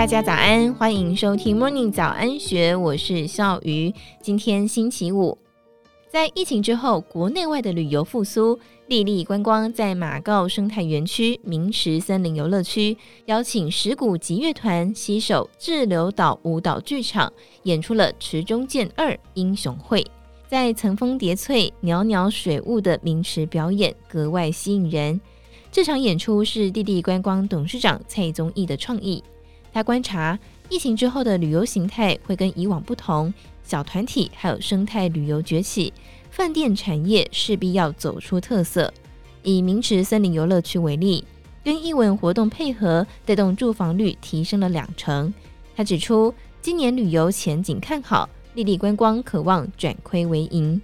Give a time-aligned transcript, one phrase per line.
[0.00, 3.92] 大家早安，欢迎收听 Morning 早安学，我是笑鱼。
[4.22, 5.36] 今天星期五，
[6.08, 12.96] 在疫情之后，国内外的旅游复苏，丽丽观光在马告生态园区明池森林游乐区
[13.26, 17.30] 邀请石鼓集乐团携手滞留岛舞蹈剧场，
[17.64, 20.00] 演出了《池中剑二英雄会》。
[20.48, 25.20] 在层峰叠翠、袅袅水雾的明池表演格外吸引人。
[25.70, 29.22] 这场演出是丽丽观光董事长蔡宗义的创意。
[29.72, 30.38] 他观察
[30.68, 35.92] 疫情之后的旅游形态会跟以往不同，小团体还有生态旅游崛起，
[36.30, 38.92] 饭店产业势必要走出特色。
[39.42, 41.24] 以明池森林游乐区为例，
[41.64, 45.32] 跟艺文活动配合，带动住房率提升了两成。
[45.76, 50.80] 他指出，今年旅游前景看好，丽丽观光渴望转亏为盈。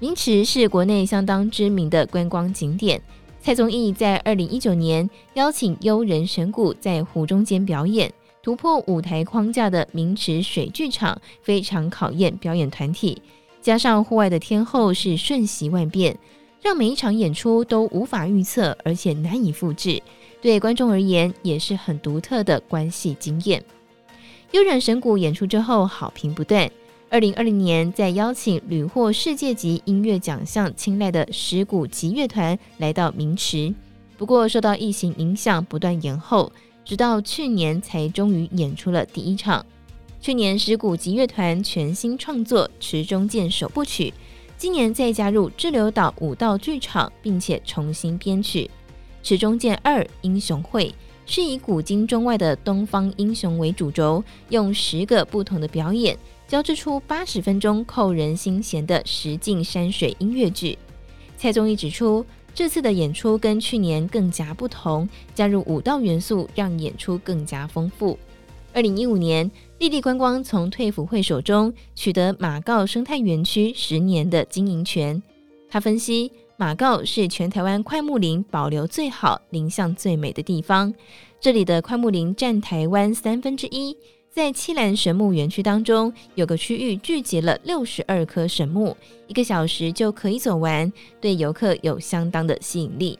[0.00, 3.00] 明池是国内相当知名的观光景点。
[3.40, 8.12] 蔡宗义在二零一九年邀请悠人神鼓在湖中间表演，
[8.44, 13.22] 突破舞台框架的名池水剧场非常考验表演团体，
[13.62, 16.14] 加上户外的天候是瞬息万变，
[16.60, 20.02] 让每一场演出都无法预测，而且难以复制，
[20.42, 23.64] 对观众而言也是很独特的关系经验。
[24.50, 26.70] 悠然神谷演出之后好评不断。
[27.08, 33.74] 二零二零年，在邀请屡获世界级音乐奖项青睐的石鼓击乐团来到明池，
[34.18, 36.52] 不过受到疫情影响，不断延后，
[36.84, 39.64] 直到去年才终于演出了第一场。
[40.20, 44.12] 去年石鼓集乐团全新创作《池中剑》首部曲，
[44.56, 48.70] 今年再加入志留岛舞蹈剧场，并且重新编曲
[49.26, 50.88] 《池中剑二英雄会》，
[51.26, 56.16] 是以古今中外的东方英雄为主轴，用十个不同的表演。
[56.46, 60.78] 交织出八十分钟扣人心弦的实境山水音乐剧。
[61.36, 62.24] 蔡宗义指出，
[62.54, 68.16] 这次的演出跟去年更加不同，加入舞蹈元素，让演出更加丰富。
[68.72, 75.20] 二零一五年，丽丽观光从退辅会手中取得马告生态园区十年的经营权。
[75.68, 80.94] 他分析，马告是全台湾快木林保留最好、林相最美的地方，
[81.40, 83.96] 这里的快木林占台湾三分之一。
[84.34, 88.96] 在七兰神木园区当中，有个区域聚集了六十二棵神木，
[89.28, 93.16] 一个小时就可以走完，对游客有相当的吸引力。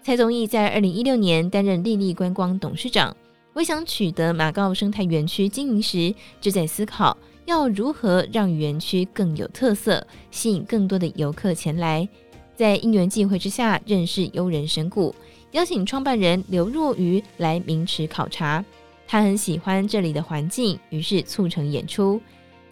[0.00, 3.16] 蔡宗义在二零一六年担任丽丽观光董事长，
[3.52, 12.08] 我想取得马告生态园区经营时，就在思考要如何让园区更有特色，吸引更多的游客前来。
[12.54, 15.12] 在因缘际会之下，认识悠人神谷，
[15.50, 18.64] 邀请创办人刘若愚来明池考察。
[19.08, 22.20] 他很喜欢这里的环境，于是促成演出。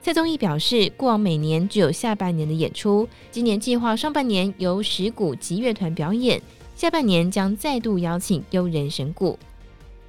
[0.02, 6.40] 蔡宗义表示，过往每年只有下半年的演出，今年计划上半年由石鼓击乐团表演，
[6.76, 9.38] 下半年将再度邀请优人神鼓。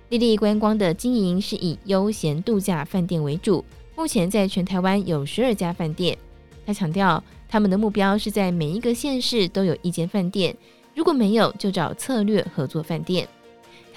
[0.09, 3.63] 丽丽观光的经营是以悠闲度假饭店为主，
[3.95, 6.17] 目前在全台湾有十二家饭店。
[6.65, 10.55] 他强调，他们的目标是在每一个县市都有一间饭店，
[10.93, 13.27] 如果没有，就找策略合作饭店。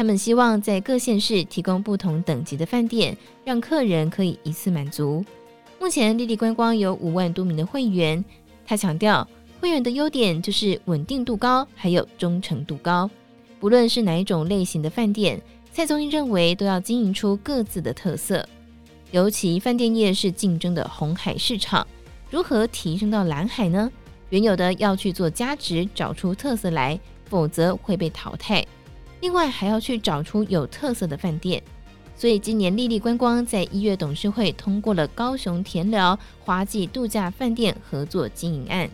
[0.01, 5.23] 他们希望在各县市提供不同等级的饭店，让客人可以一次满足。
[5.79, 8.25] 目前丽丽观光有五万多名的会员。
[8.67, 9.29] 他强调，
[9.61, 13.11] 会员的优点就是稳定度高，还有忠诚度高。
[13.59, 15.39] 不论是哪一种类型的饭店，
[15.71, 18.49] 蔡宗义认为都要经营出各自的特色。
[19.11, 21.87] 尤其饭店业是竞争的红海市场，
[22.31, 23.93] 如何提升到蓝海呢？
[24.31, 28.67] 原有的要去做加值，找出特色来，否则会被淘汰。
[29.21, 31.63] 另外还要去找出有特色的饭店，
[32.17, 38.89] 所以今年丽丽观光在一月董事会通过了高雄田寮花季度假饭店合作经营案。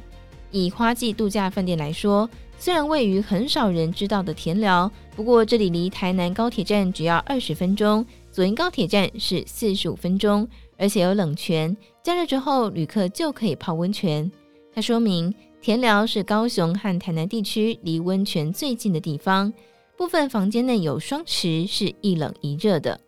[0.50, 2.28] 以花季度假饭店来说，
[2.58, 10.48] 虽然位于很少人知道的田寮，不过这里离台南高铁站只要二十分钟，左营高铁站是四十五分钟，
[10.78, 14.30] 而且有冷泉，加热之后旅客就可以泡温泉。
[14.74, 19.52] 他说明，田寮是高雄和台南地区离温泉最近的地方。
[19.96, 23.00] 部分房间内有双池，是一冷一热的。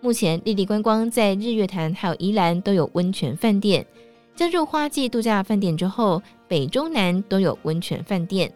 [0.00, 3.86] 目前丽丽观光在日月潭还有宜兰都有温泉饭店。
[4.34, 8.52] 加入花季度假饭店之后，北中南都有温泉饭店。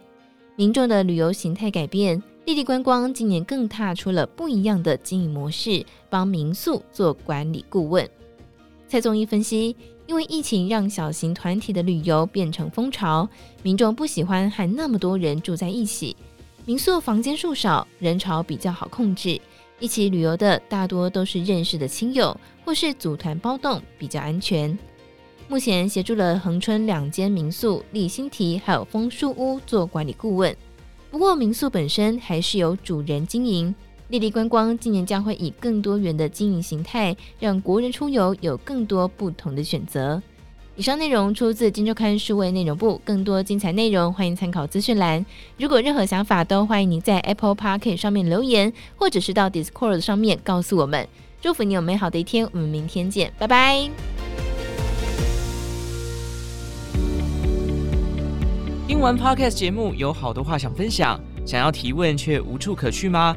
[0.56, 8.08] 民众的旅游形态改变，丽丽观光今年更踏出了不一样的经营模式，帮民宿做管理顾问。
[8.88, 9.74] 蔡宗义分析，
[10.06, 13.28] 因为疫情让小型团体的旅游变成风潮，
[13.62, 16.16] 民众不喜欢和那么多人住在一起。
[16.64, 19.40] 民宿房间数少，人潮比较好控制。
[19.80, 24.78] 一起旅游的大多都是认识的亲友，或是组团包栋，比较安全。
[25.48, 30.56] 目前协助了恒春两间民宿、立新提还有枫树屋做管理顾问。
[31.10, 33.74] 不过民宿本身还是由主人经营，
[34.06, 40.22] 丽丽观光今年将会以更多元的经营形态，让国人出游有更多不同的选择。
[40.74, 45.24] 以上内容出自《金周刊》数位内容部，更多精彩内容欢迎参考资讯栏。
[45.58, 51.06] 如果任何想法，都欢迎您在 Apple Podcast 上面留言，或者是到 Discord 上面告诉我们。
[51.42, 53.90] 祝福你有美好的一天，我们明天见，拜拜。
[58.88, 63.36] 听完 Podcast 节目，有好多话想分享，想要提问却无处可去吗？